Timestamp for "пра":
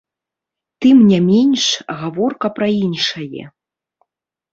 2.57-2.67